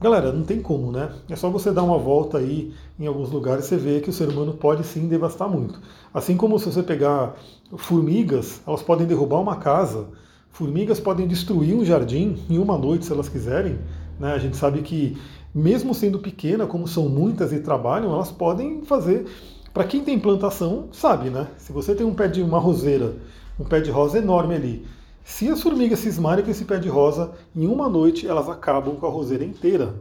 Galera, 0.00 0.32
não 0.32 0.44
tem 0.44 0.62
como, 0.62 0.92
né? 0.92 1.10
É 1.28 1.34
só 1.34 1.50
você 1.50 1.72
dar 1.72 1.82
uma 1.82 1.98
volta 1.98 2.38
aí 2.38 2.72
em 3.00 3.06
alguns 3.08 3.30
lugares 3.30 3.64
você 3.64 3.76
vê 3.76 4.00
que 4.00 4.10
o 4.10 4.12
ser 4.12 4.28
humano 4.28 4.54
pode 4.54 4.84
sim 4.84 5.08
devastar 5.08 5.48
muito. 5.48 5.80
Assim 6.12 6.36
como 6.36 6.56
se 6.56 6.66
você 6.66 6.84
pegar 6.84 7.34
formigas, 7.76 8.60
elas 8.64 8.82
podem 8.82 9.04
derrubar 9.04 9.40
uma 9.40 9.56
casa, 9.56 10.06
formigas 10.50 11.00
podem 11.00 11.26
destruir 11.26 11.74
um 11.74 11.84
jardim 11.84 12.38
em 12.48 12.58
uma 12.58 12.78
noite 12.78 13.06
se 13.06 13.12
elas 13.12 13.28
quiserem. 13.28 13.76
Né? 14.18 14.32
A 14.32 14.38
gente 14.38 14.56
sabe 14.56 14.82
que, 14.82 15.16
mesmo 15.54 15.94
sendo 15.94 16.18
pequena, 16.18 16.66
como 16.66 16.86
são 16.86 17.08
muitas 17.08 17.52
e 17.52 17.60
trabalham, 17.60 18.12
elas 18.12 18.30
podem 18.30 18.82
fazer 18.82 19.26
para 19.72 19.84
quem 19.84 20.04
tem 20.04 20.18
plantação, 20.18 20.88
sabe, 20.92 21.30
né? 21.30 21.48
Se 21.58 21.72
você 21.72 21.96
tem 21.96 22.06
um 22.06 22.14
pé 22.14 22.28
de 22.28 22.40
uma 22.40 22.60
roseira, 22.60 23.16
um 23.58 23.64
pé 23.64 23.80
de 23.80 23.90
rosa 23.90 24.18
enorme 24.18 24.54
ali, 24.54 24.86
se 25.24 25.48
as 25.48 25.60
formigas 25.60 25.98
cismarem 25.98 26.44
com 26.44 26.50
esse 26.50 26.64
pé 26.64 26.78
de 26.78 26.88
rosa, 26.88 27.32
em 27.56 27.66
uma 27.66 27.88
noite 27.88 28.26
elas 28.26 28.48
acabam 28.48 28.94
com 28.94 29.06
a 29.06 29.10
roseira 29.10 29.44
inteira. 29.44 29.94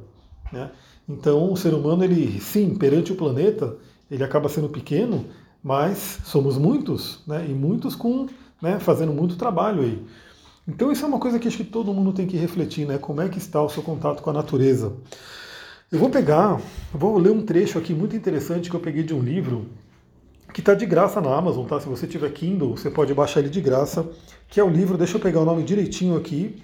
Né? 0.51 0.69
Então 1.09 1.51
o 1.51 1.57
ser 1.57 1.73
humano, 1.73 2.03
ele 2.03 2.39
sim, 2.39 2.75
perante 2.75 3.13
o 3.13 3.15
planeta, 3.15 3.75
ele 4.11 4.23
acaba 4.23 4.47
sendo 4.47 4.69
pequeno, 4.69 5.25
mas 5.63 6.19
somos 6.23 6.57
muitos, 6.57 7.21
né? 7.25 7.45
e 7.49 7.53
muitos 7.53 7.95
com 7.95 8.27
né, 8.61 8.79
fazendo 8.79 9.11
muito 9.11 9.35
trabalho 9.37 9.81
aí. 9.81 10.03
Então 10.67 10.91
isso 10.91 11.03
é 11.03 11.07
uma 11.07 11.19
coisa 11.19 11.37
que 11.39 11.47
acho 11.47 11.57
que 11.57 11.63
todo 11.63 11.93
mundo 11.93 12.13
tem 12.13 12.25
que 12.25 12.37
refletir, 12.37 12.87
né? 12.87 12.97
Como 12.97 13.21
é 13.21 13.27
que 13.27 13.37
está 13.37 13.61
o 13.61 13.69
seu 13.69 13.83
contato 13.83 14.21
com 14.21 14.29
a 14.29 14.33
natureza? 14.33 14.93
Eu 15.91 15.99
vou 15.99 16.09
pegar, 16.09 16.59
vou 16.93 17.17
ler 17.17 17.31
um 17.31 17.45
trecho 17.45 17.77
aqui 17.77 17.93
muito 17.93 18.15
interessante 18.15 18.69
que 18.69 18.75
eu 18.75 18.79
peguei 18.79 19.03
de 19.03 19.13
um 19.13 19.21
livro 19.21 19.67
que 20.53 20.61
está 20.61 20.73
de 20.73 20.85
graça 20.85 21.19
na 21.19 21.35
Amazon, 21.35 21.65
tá? 21.65 21.79
Se 21.79 21.89
você 21.89 22.07
tiver 22.07 22.31
Kindle, 22.31 22.77
você 22.77 22.89
pode 22.89 23.13
baixar 23.13 23.39
ele 23.39 23.49
de 23.49 23.59
graça, 23.59 24.07
que 24.47 24.59
é 24.59 24.63
o 24.63 24.69
livro, 24.69 24.97
deixa 24.97 25.17
eu 25.17 25.21
pegar 25.21 25.41
o 25.41 25.45
nome 25.45 25.63
direitinho 25.63 26.15
aqui, 26.15 26.61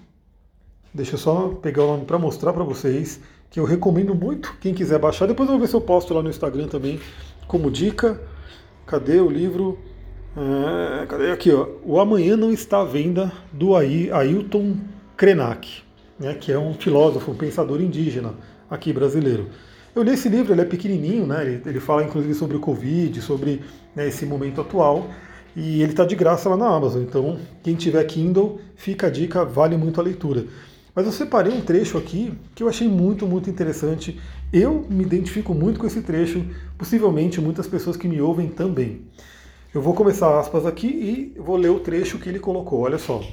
deixa 0.94 1.16
eu 1.16 1.18
só 1.18 1.50
pegar 1.50 1.84
o 1.84 1.88
nome 1.88 2.06
para 2.06 2.19
mostrar 2.19 2.54
para 2.54 2.63
vocês, 2.63 3.19
que 3.50 3.60
eu 3.60 3.66
recomendo 3.66 4.13
muito, 4.13 4.56
quem 4.62 4.75
quiser 4.75 5.00
baixar, 5.00 5.25
depois 5.25 5.50
eu 5.50 5.54
vou 5.54 5.62
ver 5.62 5.68
se 5.68 5.75
eu 5.75 5.81
posto 5.81 6.13
lá 6.13 6.22
no 6.22 6.30
Instagram 6.30 6.68
também, 6.68 7.00
como 7.48 7.72
dica, 7.72 8.22
cadê 8.86 9.19
o 9.19 9.30
livro? 9.30 9.80
É, 10.41 11.06
cadê 11.06 11.31
aqui, 11.31 11.51
ó, 11.51 11.68
O 11.83 12.00
Amanhã 12.00 12.38
Não 12.38 12.50
Está 12.50 12.80
à 12.80 12.86
Venda, 12.86 13.30
do 13.51 13.75
Ailton 13.75 14.77
Krenak, 15.18 15.83
né, 16.18 16.33
que 16.33 16.50
é 16.50 16.57
um 16.57 16.74
filósofo, 16.74 17.31
um 17.31 17.36
pensador 17.36 17.81
indígena, 17.81 18.33
aqui 18.69 18.94
brasileiro. 18.94 19.47
Eu 19.94 20.01
li 20.01 20.12
esse 20.12 20.30
livro, 20.30 20.53
ele 20.53 20.62
é 20.62 20.65
pequenininho, 20.65 21.27
né? 21.27 21.44
ele, 21.44 21.62
ele 21.65 21.80
fala 21.81 22.06
inclusive 22.06 22.33
sobre 22.36 22.56
o 22.56 22.62
Covid, 22.62 23.21
sobre 23.21 23.62
né, 23.94 24.07
esse 24.07 24.25
momento 24.25 24.62
atual, 24.62 25.09
e 25.57 25.81
ele 25.81 25.91
está 25.91 26.06
de 26.06 26.15
graça 26.15 26.47
lá 26.47 26.56
na 26.56 26.74
Amazon. 26.74 27.01
Então, 27.01 27.38
quem 27.62 27.75
tiver 27.75 28.01
Kindle, 28.06 28.62
fica 28.77 29.07
a 29.07 29.09
dica, 29.09 29.44
vale 29.44 29.75
muito 29.75 30.00
a 30.00 30.03
leitura. 30.03 30.45
Mas 30.95 31.06
eu 31.06 31.12
separei 31.12 31.51
um 31.51 31.59
trecho 31.59 31.97
aqui 31.97 32.31
que 32.56 32.63
eu 32.63 32.69
achei 32.69 32.88
muito, 32.88 33.27
muito 33.27 33.50
interessante. 33.50 34.18
Eu 34.53 34.86
me 34.89 35.03
identifico 35.03 35.53
muito 35.53 35.81
com 35.81 35.86
esse 35.86 36.01
trecho, 36.01 36.45
possivelmente 36.77 37.41
muitas 37.41 37.68
pessoas 37.68 37.97
que 37.97 38.07
me 38.07 38.21
ouvem 38.21 38.47
também. 38.47 39.01
Eu 39.71 39.83
vou 39.83 39.94
começar 39.94 40.39
aspas 40.39 40.66
aqui 40.66 40.88
e 40.88 41.39
vou 41.39 41.56
ler 41.56 41.69
o 41.69 41.80
trecho 41.80 42.18
que 42.18 42.27
ele 42.27 42.39
colocou. 42.39 42.80
Olha 42.80 42.98
só. 42.98 43.24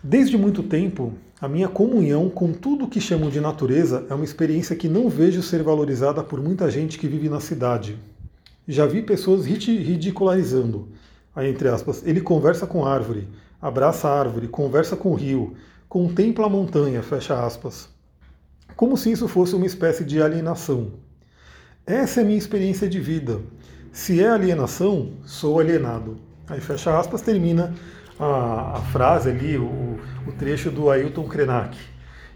Desde 0.00 0.38
muito 0.38 0.62
tempo, 0.62 1.14
a 1.40 1.48
minha 1.48 1.68
comunhão 1.68 2.30
com 2.30 2.52
tudo 2.52 2.86
que 2.86 3.00
chamo 3.00 3.28
de 3.28 3.40
natureza 3.40 4.06
é 4.08 4.14
uma 4.14 4.24
experiência 4.24 4.76
que 4.76 4.88
não 4.88 5.08
vejo 5.08 5.42
ser 5.42 5.64
valorizada 5.64 6.22
por 6.22 6.40
muita 6.40 6.70
gente 6.70 6.96
que 6.96 7.08
vive 7.08 7.28
na 7.28 7.40
cidade. 7.40 7.98
Já 8.68 8.86
vi 8.86 9.02
pessoas 9.02 9.44
ridicularizando. 9.46 10.88
Aí, 11.34 11.50
entre 11.50 11.66
aspas, 11.66 12.06
ele 12.06 12.20
conversa 12.20 12.64
com 12.64 12.86
árvore, 12.86 13.26
abraça 13.60 14.08
a 14.08 14.16
árvore, 14.16 14.46
conversa 14.46 14.94
com 14.94 15.10
o 15.10 15.16
rio, 15.16 15.56
contempla 15.88 16.46
a 16.46 16.48
montanha, 16.48 17.02
fecha 17.02 17.44
aspas. 17.44 17.88
Como 18.76 18.96
se 18.96 19.10
isso 19.10 19.26
fosse 19.26 19.56
uma 19.56 19.66
espécie 19.66 20.04
de 20.04 20.22
alienação. 20.22 20.92
Essa 21.84 22.20
é 22.20 22.22
a 22.22 22.26
minha 22.26 22.38
experiência 22.38 22.88
de 22.88 23.00
vida. 23.00 23.40
Se 23.92 24.22
é 24.22 24.28
alienação, 24.28 25.10
sou 25.24 25.58
alienado. 25.58 26.16
Aí 26.48 26.60
fecha 26.60 26.98
aspas, 26.98 27.22
termina 27.22 27.74
a, 28.18 28.76
a 28.76 28.80
frase 28.92 29.30
ali, 29.30 29.56
o, 29.56 29.98
o, 30.26 30.32
trecho 30.38 30.70
do 30.70 30.90
Ailton 30.90 31.24
Krenak. 31.24 31.76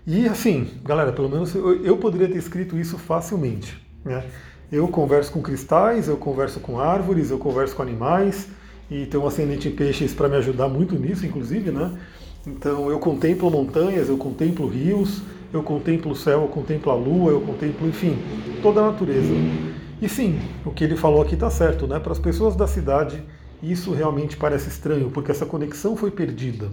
E 0.07 0.29
assim, 0.29 0.69
galera, 0.85 1.13
pelo 1.13 1.29
menos 1.29 1.55
eu, 1.55 1.85
eu 1.85 1.97
poderia 1.97 2.29
ter 2.29 2.39
escrito 2.39 2.79
isso 2.79 2.99
facilmente. 2.99 3.81
Né? 4.05 4.25
Eu 4.71 4.89
converso 4.89 5.33
com 5.33 5.41
cristais, 5.41 6.09
eu 6.09 6.17
converso 6.17 6.59
com 6.61 6.81
árvores, 6.81 7.31
eu 7.31 7.39
converso 7.39 7.77
com 7.77 7.83
animais, 7.83 8.49
e 8.91 9.07
tenho 9.07 9.23
um 9.23 9.27
ascendente 9.27 9.69
em 9.69 9.73
peixes 9.73 10.13
para 10.13 10.29
me 10.29 10.37
ajudar 10.37 10.69
muito 10.69 10.95
nisso, 10.97 11.25
inclusive, 11.25 11.71
né? 11.71 11.99
Então 12.47 12.91
eu 12.91 12.99
contemplo 12.99 13.51
montanhas, 13.51 14.09
eu 14.09 14.19
contemplo 14.19 14.67
rios, 14.67 15.23
eu 15.53 15.63
contemplo 15.63 16.13
o 16.13 16.17
céu, 16.17 16.43
eu 16.43 16.49
contemplo 16.49 16.93
a 16.93 16.95
lua, 16.95 17.31
eu 17.31 17.41
contemplo, 17.41 17.89
enfim, 17.89 18.19
toda 18.61 18.81
a 18.81 18.91
natureza. 18.91 19.33
E 20.05 20.09
sim, 20.09 20.39
o 20.67 20.71
que 20.71 20.85
ele 20.85 20.99
falou 20.99 21.23
aqui 21.23 21.33
está 21.33 21.49
certo, 21.49 21.87
né? 21.87 21.99
Para 21.99 22.13
as 22.13 22.19
pessoas 22.19 22.55
da 22.55 22.67
cidade, 22.67 23.25
isso 23.63 23.91
realmente 23.95 24.37
parece 24.37 24.69
estranho, 24.69 25.11
porque 25.11 25.31
essa 25.31 25.47
conexão 25.47 25.97
foi 25.97 26.11
perdida. 26.11 26.69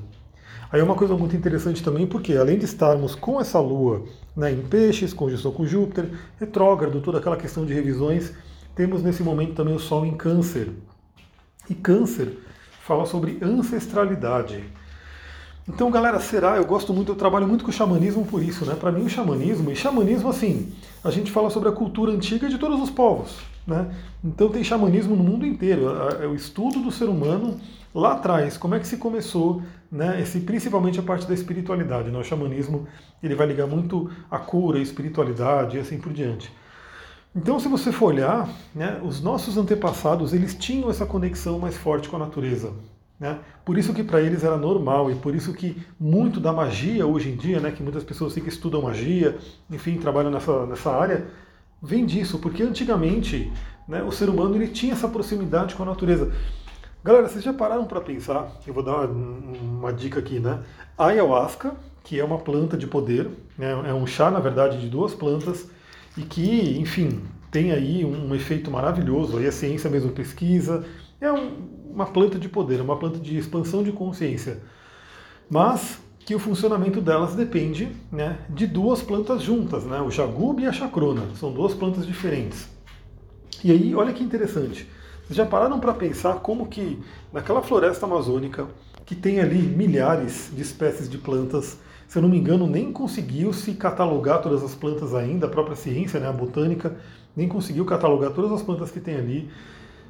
Aí 0.70 0.82
é 0.82 0.84
uma 0.84 0.96
coisa 0.96 1.16
muito 1.16 1.34
interessante 1.34 1.82
também, 1.82 2.06
porque 2.06 2.36
além 2.36 2.60
de 2.60 2.66
estarmos 2.66 3.16
com 3.16 3.40
essa 3.40 3.58
Lua 3.58 4.04
né, 4.36 4.52
em 4.52 4.62
peixes, 4.62 5.14
conjunção 5.14 5.54
com 5.54 5.66
Júpiter, 5.66 6.10
retrógrado, 6.42 7.00
toda 7.00 7.20
aquela 7.20 7.38
questão 7.38 7.66
de 7.66 7.74
revisões, 7.74 8.34
temos 8.76 9.02
nesse 9.02 9.24
momento 9.24 9.54
também 9.54 9.74
o 9.74 9.80
Sol 9.80 10.06
em 10.06 10.18
câncer. 10.18 10.68
E 11.70 11.74
câncer 11.74 12.38
fala 12.82 13.06
sobre 13.06 13.40
ancestralidade. 13.42 14.62
Então, 15.74 15.90
galera, 15.90 16.20
será? 16.20 16.58
Eu 16.58 16.66
gosto 16.66 16.94
muito, 16.94 17.14
eu 17.14 17.16
trabalho 17.16 17.48
muito 17.48 17.64
com 17.64 17.70
o 17.70 17.74
xamanismo 17.74 18.26
por 18.26 18.44
isso, 18.44 18.66
né? 18.66 18.76
Para 18.76 18.92
mim, 18.92 19.06
o 19.06 19.10
xamanismo, 19.10 19.72
e 19.72 19.76
xamanismo, 19.76 20.28
assim, 20.28 20.70
a 21.02 21.10
gente 21.10 21.32
fala 21.32 21.50
sobre 21.50 21.70
a 21.70 21.72
cultura 21.72 22.12
antiga 22.12 22.50
de 22.50 22.58
todos 22.58 22.82
os 22.82 22.90
povos, 22.90 23.38
né? 23.66 23.90
Então, 24.22 24.50
tem 24.50 24.66
xamanismo 24.66 25.16
no 25.16 25.24
mundo 25.24 25.46
inteiro, 25.46 25.86
é 26.22 26.28
o 26.28 26.36
estudo 26.36 26.82
do 26.82 26.92
ser 26.92 27.06
humano 27.06 27.58
lá 27.96 28.14
atrás, 28.14 28.58
como 28.58 28.76
é 28.76 28.80
que 28.80 28.88
se 28.88 28.98
começou, 28.98 29.62
né? 29.90 30.22
Esse, 30.22 30.42
principalmente 30.42 31.00
a 31.00 31.04
parte 31.04 31.26
da 31.26 31.34
espiritualidade, 31.34 32.12
né? 32.12 32.20
O 32.20 32.24
xamanismo, 32.24 32.86
ele 33.24 33.34
vai 33.34 33.48
ligar 33.48 33.66
muito 33.66 34.12
a 34.30 34.38
cura, 34.38 34.78
a 34.78 34.82
espiritualidade 34.82 35.78
e 35.78 35.80
assim 35.80 35.98
por 35.98 36.12
diante. 36.12 36.52
Então, 37.34 37.58
se 37.62 37.70
você 37.70 37.94
for 37.94 38.08
olhar, 38.08 38.50
né, 38.76 39.00
os 39.02 39.22
nossos 39.22 39.58
antepassados 39.58 40.34
eles 40.34 40.54
tinham 40.54 40.90
essa 40.90 41.06
conexão 41.06 41.60
mais 41.60 41.78
forte 41.78 42.10
com 42.10 42.18
a 42.18 42.20
natureza. 42.20 42.74
Né? 43.22 43.38
Por 43.64 43.78
isso 43.78 43.94
que 43.94 44.04
para 44.04 44.20
eles 44.20 44.44
era 44.44 44.58
normal 44.58 45.12
e 45.12 45.16
por 45.16 45.36
isso 45.36 45.54
que 45.54 45.80
muito 46.00 46.40
da 46.40 46.52
magia 46.52 47.06
hoje 47.06 47.30
em 47.30 47.36
dia, 47.36 47.60
né, 47.60 47.70
que 47.70 47.84
muitas 47.84 48.04
pessoas 48.04 48.34
que 48.34 48.50
estudam 48.50 48.82
magia, 48.82 49.38
enfim, 49.70 49.98
trabalham 49.98 50.32
nessa, 50.32 50.66
nessa 50.66 50.90
área, 50.90 51.28
vem 51.80 52.04
disso, 52.04 52.40
porque 52.40 52.64
antigamente 52.64 53.54
né, 53.88 54.02
o 54.02 54.12
ser 54.12 54.28
humano 54.28 54.56
ele 54.56 54.70
tinha 54.70 54.94
essa 54.94 55.08
proximidade 55.08 55.76
com 55.76 55.84
a 55.84 55.86
natureza. 55.86 56.32
Galera, 57.04 57.30
vocês 57.30 57.44
já 57.44 57.54
pararam 57.54 57.86
para 57.86 58.02
pensar? 58.02 58.60
Eu 58.66 58.74
vou 58.74 58.82
dar 58.82 59.06
uma, 59.06 59.56
uma, 59.56 59.94
dica 59.94 60.20
aqui, 60.20 60.40
né? 60.40 60.60
A 60.98 61.08
ayahuasca, 61.08 61.76
que 62.04 62.20
é 62.20 62.24
uma 62.24 62.40
planta 62.40 62.76
de 62.76 62.88
poder, 62.88 63.30
né, 63.56 63.72
é 63.88 63.94
um 63.94 64.08
chá, 64.08 64.32
na 64.32 64.40
verdade, 64.40 64.80
de 64.80 64.90
duas 64.90 65.14
plantas, 65.14 65.70
e 66.18 66.24
que, 66.24 66.80
enfim, 66.80 67.22
tem 67.52 67.72
aí 67.72 68.04
um 68.04 68.34
efeito 68.34 68.72
maravilhoso, 68.72 69.38
aí 69.38 69.46
a 69.46 69.52
ciência 69.52 69.92
mesmo 69.92 70.12
pesquisa, 70.12 70.84
é 71.20 71.32
um, 71.32 71.81
uma 71.94 72.06
planta 72.06 72.40
de 72.40 72.50
poder, 72.50 72.82
uma 72.82 72.98
planta 72.98 73.20
de 73.20 73.38
expansão 73.38 73.84
de 73.84 73.92
consciência. 73.92 74.62
Mas 75.50 76.00
que 76.26 76.36
o 76.36 76.40
funcionamento 76.40 77.02
delas 77.02 77.36
depende 77.36 77.92
né, 78.12 78.40
de 78.50 78.68
duas 78.68 79.02
plantas 79.02 79.42
juntas, 79.42 79.84
né, 79.84 80.00
o 80.02 80.12
jagube 80.12 80.64
e 80.64 80.68
a 80.68 80.72
chacrona, 80.72 81.24
são 81.36 81.52
duas 81.52 81.74
plantas 81.74 82.06
diferentes. 82.06 82.70
E 83.64 83.72
aí, 83.72 83.94
olha 83.94 84.14
que 84.14 84.24
interessante, 84.24 84.88
vocês 85.24 85.36
já 85.36 85.46
pararam 85.46 85.80
para 85.80 85.94
pensar 85.94 86.36
como 86.36 86.68
que 86.68 87.00
naquela 87.34 87.62
floresta 87.62 88.06
amazônica, 88.06 88.68
que 89.06 89.16
tem 89.16 89.40
ali 89.40 89.58
milhares 89.58 90.52
de 90.54 90.62
espécies 90.62 91.10
de 91.10 91.18
plantas, 91.18 91.78
se 92.08 92.18
eu 92.18 92.22
não 92.22 92.30
me 92.30 92.38
engano, 92.38 92.68
nem 92.68 92.92
conseguiu 92.92 93.52
se 93.52 93.74
catalogar 93.74 94.42
todas 94.42 94.64
as 94.64 94.76
plantas 94.76 95.14
ainda, 95.16 95.48
a 95.48 95.50
própria 95.50 95.76
ciência, 95.76 96.20
né, 96.20 96.28
a 96.28 96.34
botânica, 96.34 96.98
nem 97.36 97.48
conseguiu 97.48 97.86
catalogar 97.86 98.32
todas 98.32 98.52
as 98.52 98.62
plantas 98.62 98.92
que 98.92 99.00
tem 99.00 99.16
ali. 99.16 99.50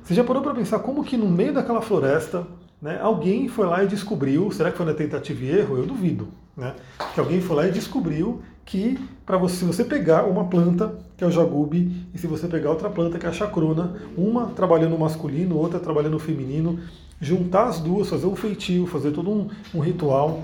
Você 0.03 0.13
já 0.13 0.23
parou 0.23 0.41
para 0.41 0.53
pensar 0.53 0.79
como 0.79 1.03
que 1.03 1.15
no 1.15 1.29
meio 1.29 1.53
daquela 1.53 1.81
floresta, 1.81 2.45
né, 2.81 2.99
alguém 3.01 3.47
foi 3.47 3.67
lá 3.67 3.83
e 3.83 3.87
descobriu, 3.87 4.51
será 4.51 4.71
que 4.71 4.77
foi 4.77 4.85
na 4.85 4.93
tentativa 4.93 5.43
e 5.43 5.59
erro? 5.59 5.77
Eu 5.77 5.85
duvido, 5.85 6.27
né? 6.57 6.73
Que 7.13 7.19
alguém 7.19 7.39
foi 7.39 7.55
lá 7.55 7.67
e 7.67 7.71
descobriu 7.71 8.41
que 8.65 8.97
para 9.25 9.37
você, 9.37 9.57
se 9.57 9.65
você 9.65 9.83
pegar 9.83 10.23
uma 10.23 10.45
planta, 10.45 10.95
que 11.15 11.23
é 11.23 11.27
o 11.27 11.31
jagube, 11.31 12.07
e 12.13 12.17
se 12.17 12.25
você 12.25 12.47
pegar 12.47 12.71
outra 12.71 12.89
planta, 12.89 13.19
que 13.19 13.25
é 13.25 13.29
a 13.29 13.33
chacrona, 13.33 13.95
uma 14.17 14.47
trabalhando 14.47 14.91
no 14.91 14.97
masculino, 14.97 15.57
outra 15.57 15.79
trabalhando 15.79 16.13
no 16.13 16.19
feminino, 16.19 16.79
juntar 17.19 17.65
as 17.65 17.79
duas, 17.79 18.09
fazer 18.09 18.25
um 18.25 18.35
feitio, 18.35 18.87
fazer 18.87 19.11
todo 19.11 19.29
um, 19.29 19.49
um 19.73 19.79
ritual, 19.79 20.41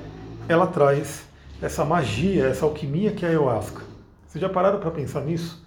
ela 0.47 0.67
traz 0.67 1.27
essa 1.61 1.83
magia, 1.83 2.45
essa 2.45 2.65
alquimia 2.65 3.11
que 3.11 3.25
é 3.25 3.29
a 3.29 3.31
ayahuasca. 3.31 3.81
Vocês 4.27 4.41
já 4.41 4.49
pararam 4.49 4.79
para 4.79 4.91
pensar 4.91 5.21
nisso? 5.21 5.65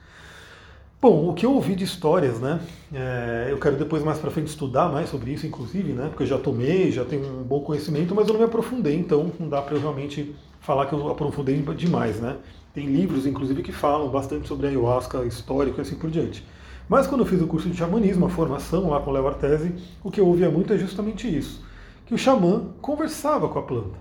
Bom, 1.03 1.31
o 1.31 1.35
que 1.35 1.47
eu 1.47 1.55
ouvi 1.55 1.75
de 1.75 1.83
histórias, 1.83 2.39
né? 2.41 2.61
É, 2.93 3.49
eu 3.49 3.59
quero 3.59 3.77
depois 3.77 4.05
mais 4.05 4.19
para 4.19 4.31
frente 4.31 4.49
estudar 4.49 4.93
mais 4.93 5.09
sobre 5.09 5.31
isso, 5.33 5.47
inclusive, 5.47 5.95
né? 5.95 6.09
Porque 6.09 6.25
eu 6.25 6.27
já 6.27 6.39
tomei, 6.39 6.93
já 6.93 7.07
tenho 7.07 7.41
um 7.41 7.43
bom 7.43 7.63
conhecimento, 7.63 8.15
mas 8.15 8.27
eu 8.27 8.35
não 8.35 8.41
me 8.41 8.45
aprofundei, 8.45 8.97
então 8.97 9.33
não 9.41 9.49
dá 9.49 9.63
para 9.63 9.77
eu 9.77 9.81
realmente 9.81 10.35
falar 10.61 10.85
que 10.85 10.93
eu 10.93 11.09
aprofundei 11.09 11.57
demais, 11.75 12.21
né? 12.21 12.37
Tem 12.75 12.85
livros, 12.85 13.27
inclusive, 13.27 13.63
que 13.63 13.73
falam 13.73 14.11
bastante 14.11 14.47
sobre 14.47 14.67
ayahuasca 14.67 15.25
histórico 15.25 15.81
e 15.81 15.81
assim 15.81 15.95
por 15.95 16.11
diante. 16.11 16.47
Mas 16.87 17.07
quando 17.07 17.23
eu 17.23 17.27
fiz 17.27 17.41
o 17.41 17.47
curso 17.47 17.71
de 17.71 17.79
xamanismo, 17.79 18.27
a 18.27 18.29
formação 18.29 18.91
lá 18.91 19.01
com 19.01 19.09
o 19.09 19.15
Léo 19.15 19.27
Artesi, 19.27 19.75
o 20.05 20.11
que 20.11 20.21
eu 20.21 20.27
ouvia 20.27 20.51
muito 20.51 20.75
é 20.75 20.77
justamente 20.77 21.27
isso: 21.27 21.65
que 22.05 22.13
o 22.13 22.19
xamã 22.19 22.75
conversava 22.83 23.49
com 23.49 23.59
a 23.59 23.63
planta 23.63 23.99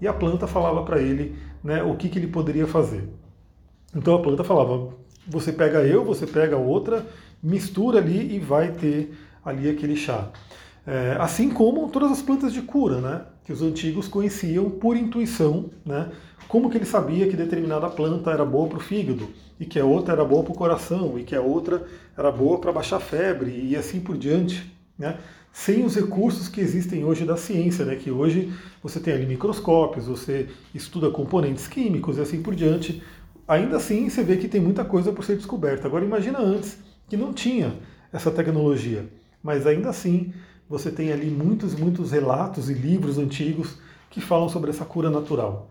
e 0.00 0.06
a 0.06 0.12
planta 0.12 0.46
falava 0.46 0.84
para 0.84 1.02
ele 1.02 1.34
né, 1.64 1.82
o 1.82 1.96
que, 1.96 2.08
que 2.08 2.20
ele 2.20 2.28
poderia 2.28 2.68
fazer. 2.68 3.08
Então 3.92 4.14
a 4.14 4.22
planta 4.22 4.44
falava: 4.44 4.94
você 5.28 5.52
pega 5.52 5.82
eu, 5.82 6.04
você 6.04 6.26
pega 6.26 6.56
outra, 6.56 7.06
mistura 7.42 7.98
ali 7.98 8.34
e 8.34 8.38
vai 8.38 8.72
ter 8.72 9.12
ali 9.44 9.68
aquele 9.68 9.96
chá. 9.96 10.28
É, 10.86 11.16
assim 11.18 11.50
como 11.50 11.88
todas 11.88 12.12
as 12.12 12.22
plantas 12.22 12.52
de 12.52 12.62
cura, 12.62 13.00
né, 13.00 13.22
que 13.44 13.52
os 13.52 13.60
antigos 13.60 14.06
conheciam 14.06 14.70
por 14.70 14.96
intuição, 14.96 15.70
né, 15.84 16.10
como 16.46 16.70
que 16.70 16.78
ele 16.78 16.84
sabia 16.84 17.28
que 17.28 17.36
determinada 17.36 17.88
planta 17.88 18.30
era 18.30 18.44
boa 18.44 18.68
para 18.68 18.78
o 18.78 18.80
fígado, 18.80 19.28
e 19.58 19.64
que 19.64 19.80
a 19.80 19.84
outra 19.84 20.12
era 20.14 20.24
boa 20.24 20.44
para 20.44 20.52
o 20.52 20.56
coração, 20.56 21.18
e 21.18 21.24
que 21.24 21.34
a 21.34 21.40
outra 21.40 21.84
era 22.16 22.30
boa 22.30 22.58
para 22.58 22.72
baixar 22.72 23.00
febre, 23.00 23.50
e 23.50 23.74
assim 23.74 24.00
por 24.00 24.16
diante. 24.16 24.74
Né? 24.98 25.18
sem 25.56 25.86
os 25.86 25.96
recursos 25.96 26.48
que 26.48 26.60
existem 26.60 27.02
hoje 27.02 27.24
da 27.24 27.34
ciência, 27.34 27.82
né? 27.82 27.96
que 27.96 28.10
hoje 28.10 28.52
você 28.82 29.00
tem 29.00 29.14
ali 29.14 29.24
microscópios, 29.24 30.06
você 30.06 30.48
estuda 30.74 31.10
componentes 31.10 31.66
químicos 31.66 32.18
e 32.18 32.20
assim 32.20 32.42
por 32.42 32.54
diante. 32.54 33.02
Ainda 33.48 33.76
assim, 33.76 34.08
você 34.08 34.22
vê 34.22 34.36
que 34.36 34.48
tem 34.48 34.60
muita 34.60 34.84
coisa 34.84 35.12
por 35.12 35.24
ser 35.24 35.36
descoberta. 35.36 35.86
Agora, 35.86 36.04
imagina 36.04 36.40
antes, 36.40 36.78
que 37.08 37.16
não 37.16 37.32
tinha 37.32 37.74
essa 38.12 38.30
tecnologia, 38.30 39.06
mas 39.42 39.66
ainda 39.66 39.88
assim 39.88 40.32
você 40.68 40.90
tem 40.90 41.12
ali 41.12 41.30
muitos, 41.30 41.74
muitos 41.74 42.10
relatos 42.10 42.68
e 42.68 42.74
livros 42.74 43.18
antigos 43.18 43.78
que 44.10 44.20
falam 44.20 44.48
sobre 44.48 44.70
essa 44.70 44.84
cura 44.84 45.10
natural. 45.10 45.70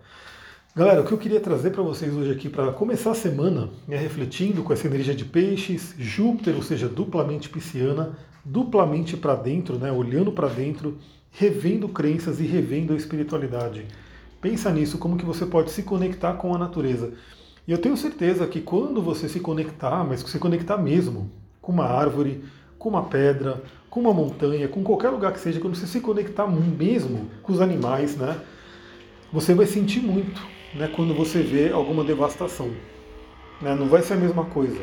Galera, 0.74 1.01
o 1.01 1.05
que 1.05 1.12
eu 1.12 1.17
queria 1.17 1.39
trazer 1.39 1.72
para 1.72 1.84
vocês 1.84 2.13
hoje 2.13 2.32
aqui 2.32 2.50
para 2.50 2.72
começar 2.72 3.12
a 3.12 3.15
semana 3.15 3.70
é 3.89 3.98
refletindo 3.98 4.63
com 4.63 4.72
essa 4.72 4.88
energia 4.88 5.15
de 5.15 5.25
peixes, 5.25 5.96
Júpiter, 5.98 6.55
ou 6.55 6.62
seja, 6.62 6.88
duplamente 6.88 7.50
pisciana, 7.50 8.17
duplamente 8.44 9.17
para 9.17 9.36
dentro, 9.36 9.77
né, 9.77 9.91
olhando 9.91 10.32
para 10.32 10.48
dentro, 10.48 10.98
revendo 11.32 11.89
crenças 11.89 12.39
e 12.39 12.44
revendo 12.44 12.94
a 12.94 12.98
espiritualidade. 12.98 13.86
Pensa 14.41 14.70
nisso, 14.70 14.98
como 14.98 15.17
que 15.17 15.25
você 15.25 15.46
pode 15.46 15.72
se 15.72 15.84
conectar 15.84 16.34
com 16.34 16.53
a 16.53 16.58
natureza. 16.58 17.13
E 17.67 17.72
eu 17.72 17.77
tenho 17.77 17.98
certeza 17.98 18.45
que 18.45 18.62
quando 18.62 19.01
você 19.01 19.27
se 19.27 19.39
conectar, 19.39 20.03
mas 20.03 20.19
se 20.22 20.39
conectar 20.39 20.77
mesmo, 20.77 21.31
com 21.62 21.72
uma 21.72 21.86
árvore, 21.86 22.43
com 22.77 22.89
uma 22.89 23.03
pedra, 23.03 23.63
com 23.89 24.00
uma 24.00 24.13
montanha, 24.13 24.67
com 24.67 24.84
qualquer 24.84 25.10
lugar 25.10 25.34
que 25.34 25.39
seja, 25.39 25.60
quando 25.60 25.75
você 25.75 25.88
se 25.88 26.00
conectar 26.00 26.45
mesmo 26.48 27.29
com 27.41 27.51
os 27.51 27.62
animais, 27.62 28.15
né, 28.15 28.39
você 29.34 29.53
vai 29.53 29.65
sentir 29.65 30.00
muito 30.00 30.39
né, 30.75 30.88
quando 30.95 31.15
você 31.15 31.41
vê 31.41 31.72
alguma 31.72 32.03
devastação. 32.03 32.69
Né, 33.62 33.74
não 33.74 33.88
vai 33.88 34.01
ser 34.01 34.13
a 34.13 34.17
mesma 34.17 34.45
coisa. 34.45 34.81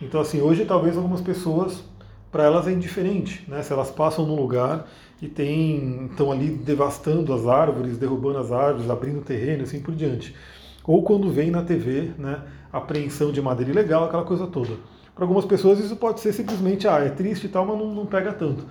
Então, 0.00 0.20
assim, 0.20 0.40
hoje 0.40 0.64
talvez 0.64 0.96
algumas 0.96 1.20
pessoas 1.20 1.84
para 2.30 2.44
elas 2.44 2.66
é 2.66 2.72
indiferente, 2.72 3.44
né? 3.48 3.62
Se 3.62 3.72
elas 3.72 3.90
passam 3.90 4.26
num 4.26 4.36
lugar 4.36 4.86
e 5.22 5.26
tem, 5.28 6.06
estão 6.10 6.30
ali 6.30 6.50
devastando 6.50 7.32
as 7.32 7.46
árvores, 7.46 7.96
derrubando 7.96 8.38
as 8.38 8.52
árvores, 8.52 8.90
abrindo 8.90 9.22
terreno, 9.22 9.62
assim 9.62 9.80
por 9.80 9.94
diante. 9.94 10.34
Ou 10.86 11.02
quando 11.02 11.30
vem 11.30 11.50
na 11.50 11.62
TV, 11.62 12.12
né, 12.16 12.42
apreensão 12.72 13.32
de 13.32 13.42
madeira 13.42 13.72
ilegal, 13.72 14.04
aquela 14.04 14.24
coisa 14.24 14.46
toda. 14.46 14.74
Para 15.14 15.24
algumas 15.24 15.44
pessoas 15.44 15.78
isso 15.78 15.96
pode 15.96 16.20
ser 16.20 16.32
simplesmente, 16.32 16.86
ah, 16.86 16.98
é 16.98 17.08
triste 17.08 17.46
e 17.46 17.48
tal, 17.48 17.66
mas 17.66 17.78
não, 17.78 17.94
não 17.94 18.06
pega 18.06 18.32
tanto. 18.32 18.66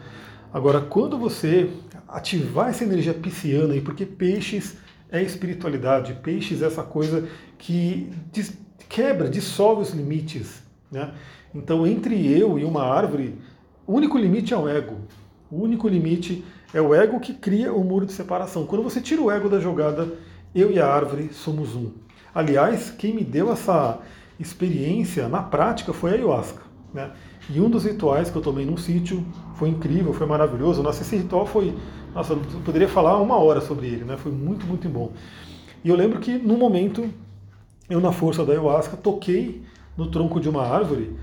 Agora, 0.53 0.79
quando 0.79 1.17
você 1.17 1.69
ativar 2.07 2.69
essa 2.69 2.84
energia 2.84 3.13
pisciana 3.13 3.74
aí, 3.74 3.81
porque 3.81 4.05
peixes 4.05 4.77
é 5.12 5.22
espiritualidade, 5.22 6.13
peixes 6.22 6.62
é 6.62 6.67
essa 6.67 6.84
coisa 6.84 7.27
que 7.57 8.10
quebra, 8.88 9.29
dissolve 9.29 9.81
os 9.81 9.91
limites, 9.91 10.63
né? 10.91 11.13
Então, 11.53 11.86
entre 11.86 12.31
eu 12.31 12.60
e 12.60 12.63
uma 12.63 12.84
árvore, 12.84 13.36
o 13.88 13.93
único 13.93 14.17
limite 14.17 14.53
é 14.53 14.57
o 14.57 14.67
ego. 14.67 14.98
O 15.50 15.62
único 15.62 15.88
limite 15.88 16.43
é 16.74 16.81
o 16.81 16.93
ego 16.93 17.19
que 17.19 17.34
cria 17.34 17.74
o 17.74 17.84
muro 17.84 18.05
de 18.05 18.13
separação. 18.13 18.65
Quando 18.65 18.84
você 18.84 19.01
tira 19.01 19.22
o 19.22 19.31
ego 19.31 19.50
da 19.50 19.60
jogada, 19.60 20.07
eu 20.53 20.72
e 20.72 20.79
a 20.79 20.88
árvore 20.88 21.29
somos 21.34 21.75
um. 21.75 22.04
Aliás, 22.36 22.92
quem 22.92 23.15
me 23.15 23.24
deu 23.24 23.50
essa 23.50 23.98
experiência 24.38 25.30
na 25.30 25.42
prática 25.42 25.94
foi 25.94 26.12
a 26.12 26.13
ayahuasca. 26.15 26.62
Né? 26.94 27.10
E 27.50 27.62
um 27.62 27.70
dos 27.70 27.86
rituais 27.86 28.30
que 28.30 28.36
eu 28.36 28.42
tomei 28.42 28.65
num 28.65 28.75
sítio 28.75 29.25
foi 29.56 29.70
incrível, 29.70 30.13
foi 30.13 30.27
maravilhoso. 30.27 30.84
Nossa, 30.84 31.01
esse 31.01 31.15
ritual 31.15 31.46
foi. 31.46 31.74
Nossa, 32.13 32.34
eu 32.34 32.39
poderia 32.65 32.89
falar 32.89 33.22
uma 33.22 33.38
hora 33.38 33.62
sobre 33.62 33.88
ele, 33.88 34.04
né? 34.04 34.18
Foi 34.18 34.32
muito, 34.32 34.65
muito 34.65 34.88
bom. 34.89 35.13
E 35.84 35.89
eu 35.89 35.96
lembro 35.96 36.20
que 36.20 36.38
no 36.38 36.58
momento, 36.58 37.10
eu 37.89 38.01
na 38.01 38.12
força 38.12 38.46
da 38.46 38.51
ayahuasca, 38.51 38.98
toquei 38.98 39.63
no 39.96 40.08
tronco 40.12 40.39
de 40.39 40.50
uma 40.50 40.65
árvore 40.65 41.15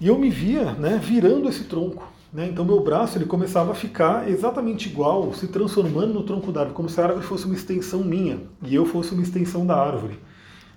e 0.00 0.06
eu 0.06 0.18
me 0.18 0.30
via 0.30 0.72
né, 0.72 0.98
virando 1.02 1.48
esse 1.48 1.64
tronco. 1.64 2.09
Né? 2.32 2.48
Então 2.48 2.64
meu 2.64 2.80
braço 2.80 3.18
ele 3.18 3.24
começava 3.24 3.72
a 3.72 3.74
ficar 3.74 4.28
exatamente 4.28 4.88
igual, 4.88 5.32
se 5.34 5.48
transformando 5.48 6.14
no 6.14 6.22
tronco 6.22 6.52
da 6.52 6.60
árvore, 6.60 6.76
como 6.76 6.88
se 6.88 7.00
a 7.00 7.04
árvore 7.04 7.26
fosse 7.26 7.44
uma 7.44 7.54
extensão 7.54 8.04
minha 8.04 8.40
e 8.62 8.74
eu 8.74 8.86
fosse 8.86 9.12
uma 9.12 9.22
extensão 9.22 9.66
da 9.66 9.76
árvore. 9.76 10.18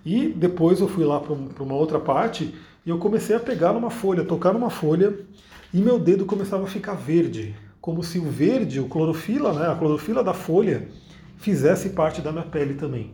E 0.04 0.30
depois 0.30 0.80
eu 0.80 0.88
fui 0.88 1.06
lá 1.06 1.20
para 1.20 1.64
uma 1.64 1.76
outra 1.76 2.00
parte 2.00 2.54
e 2.86 2.90
eu 2.90 2.98
comecei 2.98 3.36
a 3.36 3.40
pegar 3.40 3.72
numa 3.72 3.92
folha, 3.92 4.26
tocar 4.26 4.52
numa 4.52 4.70
folha 4.70 5.18
e 5.72 5.78
meu 5.78 6.00
dedo 6.00 6.26
começava 6.26 6.64
a 6.64 6.68
ficar 6.68 6.96
verde, 6.96 7.56
como 7.80 8.04
se 8.04 8.18
o 8.18 8.30
verde, 8.30 8.80
o 8.80 8.88
clorofila, 8.88 9.54
né, 9.54 9.72
a 9.72 9.76
clorofila 9.76 10.24
da 10.24 10.34
folha, 10.34 10.88
fizesse 11.38 11.90
parte 11.90 12.22
da 12.22 12.32
minha 12.32 12.46
pele 12.46 12.74
também. 12.74 13.12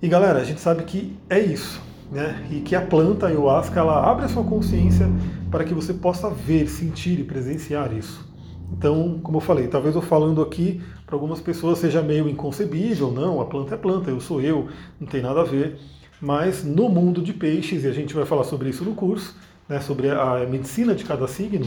E 0.00 0.08
galera, 0.08 0.40
a 0.40 0.44
gente 0.44 0.60
sabe 0.60 0.84
que 0.84 1.16
é 1.28 1.38
isso 1.38 1.80
né? 2.10 2.46
E 2.50 2.60
que 2.60 2.74
a 2.74 2.80
planta 2.80 3.26
ayahuasca 3.26 3.80
ela 3.80 4.08
abre 4.08 4.24
a 4.24 4.28
sua 4.28 4.44
consciência 4.44 5.08
para 5.50 5.64
que 5.64 5.74
você 5.74 5.94
possa 5.94 6.30
ver, 6.30 6.68
sentir 6.68 7.18
e 7.20 7.24
presenciar 7.24 7.92
isso. 7.96 8.26
Então, 8.72 9.20
como 9.22 9.36
eu 9.36 9.40
falei, 9.40 9.68
talvez 9.68 9.94
eu 9.94 10.02
falando 10.02 10.42
aqui 10.42 10.80
para 11.04 11.14
algumas 11.14 11.40
pessoas 11.40 11.78
seja 11.78 12.02
meio 12.02 12.28
inconcebível, 12.28 13.12
não, 13.12 13.40
a 13.40 13.44
planta 13.44 13.74
é 13.74 13.78
planta, 13.78 14.10
eu 14.10 14.20
sou 14.20 14.40
eu, 14.40 14.68
não 15.00 15.06
tem 15.06 15.22
nada 15.22 15.40
a 15.40 15.44
ver. 15.44 15.78
Mas 16.20 16.64
no 16.64 16.88
mundo 16.88 17.22
de 17.22 17.32
peixes, 17.32 17.84
e 17.84 17.86
a 17.86 17.92
gente 17.92 18.14
vai 18.14 18.24
falar 18.24 18.44
sobre 18.44 18.68
isso 18.70 18.84
no 18.84 18.94
curso, 18.94 19.36
né, 19.68 19.80
sobre 19.80 20.10
a 20.10 20.46
medicina 20.48 20.94
de 20.94 21.04
cada 21.04 21.28
signo, 21.28 21.66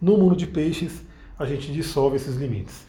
no 0.00 0.18
mundo 0.18 0.36
de 0.36 0.46
peixes 0.46 1.02
a 1.38 1.46
gente 1.46 1.72
dissolve 1.72 2.16
esses 2.16 2.36
limites. 2.36 2.86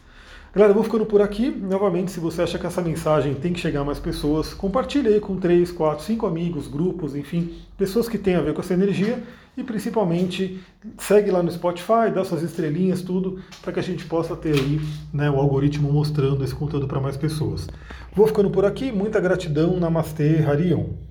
Galera, 0.54 0.70
eu 0.70 0.74
vou 0.74 0.84
ficando 0.84 1.04
por 1.04 1.20
aqui. 1.20 1.50
Novamente, 1.50 2.10
se 2.10 2.18
você 2.18 2.40
acha 2.40 2.58
que 2.58 2.66
essa 2.66 2.80
mensagem 2.80 3.34
tem 3.34 3.52
que 3.52 3.60
chegar 3.60 3.80
a 3.80 3.84
mais 3.84 3.98
pessoas, 3.98 4.54
compartilhe 4.54 5.08
aí 5.08 5.20
com 5.20 5.36
três, 5.36 5.70
quatro, 5.70 6.02
cinco 6.02 6.26
amigos, 6.26 6.66
grupos, 6.66 7.14
enfim, 7.14 7.54
pessoas 7.76 8.08
que 8.08 8.16
têm 8.16 8.36
a 8.36 8.40
ver 8.40 8.54
com 8.54 8.62
essa 8.62 8.72
energia 8.72 9.22
e 9.56 9.64
principalmente 9.64 10.60
segue 10.98 11.30
lá 11.30 11.42
no 11.42 11.50
Spotify, 11.50 12.10
dá 12.14 12.24
suas 12.24 12.42
estrelinhas, 12.42 13.02
tudo, 13.02 13.40
para 13.62 13.72
que 13.72 13.80
a 13.80 13.82
gente 13.82 14.04
possa 14.04 14.36
ter 14.36 14.54
aí 14.54 14.80
né, 15.12 15.30
o 15.30 15.36
algoritmo 15.36 15.90
mostrando 15.90 16.44
esse 16.44 16.54
conteúdo 16.54 16.86
para 16.86 17.00
mais 17.00 17.16
pessoas. 17.16 17.66
Vou 18.12 18.26
ficando 18.26 18.50
por 18.50 18.64
aqui, 18.64 18.92
muita 18.92 19.20
gratidão, 19.20 19.78
Namastê, 19.80 20.44
Harion. 20.46 21.05